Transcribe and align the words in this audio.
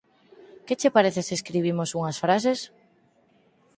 Que 0.65 0.75
che 0.79 0.89
parece 0.95 1.21
se 1.27 1.33
escribimos 1.39 1.93
unhas 1.99 2.17
frases? 2.23 2.59